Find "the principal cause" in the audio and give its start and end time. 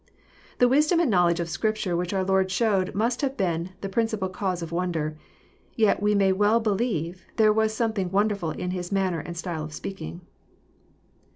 3.81-4.63